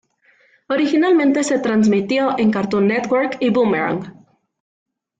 Originalmente 0.67 1.43
se 1.43 1.59
transmitió 1.59 2.35
en 2.39 2.49
Cartoon 2.49 2.87
Network 2.87 3.37
y 3.39 3.51
Boomerang. 3.51 4.11